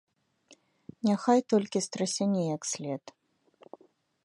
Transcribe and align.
Няхай 1.07 1.39
толькі 1.53 1.83
страсяне 1.87 2.43
як 2.55 2.61
след! 2.73 3.03